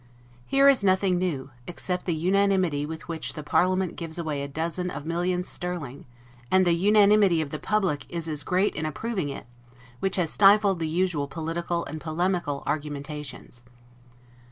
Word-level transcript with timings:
Here 0.47 0.67
is 0.67 0.83
nothing 0.83 1.19
new, 1.19 1.51
except 1.67 2.07
the 2.07 2.15
unanimity 2.15 2.87
with 2.87 3.07
which 3.07 3.35
the 3.35 3.43
parliament 3.43 3.95
gives 3.95 4.17
away 4.17 4.41
a 4.41 4.47
dozen 4.47 4.89
of 4.89 5.05
millions 5.05 5.47
sterling; 5.47 6.07
and 6.49 6.65
the 6.65 6.73
unanimity 6.73 7.39
of 7.39 7.51
the 7.51 7.59
public 7.59 8.07
is 8.09 8.27
as 8.27 8.41
great 8.41 8.73
in 8.75 8.87
approving 8.87 9.29
of 9.29 9.37
it, 9.37 9.45
which 9.99 10.15
has 10.15 10.31
stifled 10.31 10.79
the 10.79 10.87
usual 10.87 11.27
political 11.27 11.85
and 11.85 12.01
polemical 12.01 12.63
argumentations. 12.65 13.63